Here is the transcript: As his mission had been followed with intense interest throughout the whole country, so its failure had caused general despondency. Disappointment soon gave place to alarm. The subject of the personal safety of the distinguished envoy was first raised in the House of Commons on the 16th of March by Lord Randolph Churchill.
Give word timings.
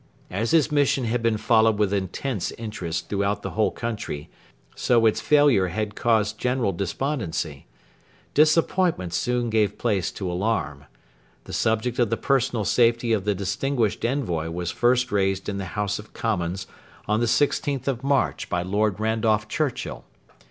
As 0.31 0.49
his 0.49 0.71
mission 0.71 1.03
had 1.03 1.21
been 1.21 1.37
followed 1.37 1.77
with 1.77 1.93
intense 1.93 2.49
interest 2.53 3.07
throughout 3.07 3.43
the 3.43 3.51
whole 3.51 3.69
country, 3.69 4.31
so 4.75 5.05
its 5.05 5.21
failure 5.21 5.67
had 5.67 5.93
caused 5.93 6.39
general 6.39 6.71
despondency. 6.71 7.67
Disappointment 8.33 9.13
soon 9.13 9.51
gave 9.51 9.77
place 9.77 10.11
to 10.13 10.27
alarm. 10.31 10.85
The 11.43 11.53
subject 11.53 11.99
of 11.99 12.09
the 12.09 12.17
personal 12.17 12.65
safety 12.65 13.13
of 13.13 13.25
the 13.25 13.35
distinguished 13.35 14.03
envoy 14.03 14.49
was 14.49 14.71
first 14.71 15.11
raised 15.11 15.47
in 15.47 15.59
the 15.59 15.65
House 15.77 15.99
of 15.99 16.13
Commons 16.13 16.65
on 17.07 17.19
the 17.19 17.27
16th 17.27 17.87
of 17.87 18.03
March 18.03 18.49
by 18.49 18.63
Lord 18.63 18.99
Randolph 18.99 19.47
Churchill. 19.47 20.03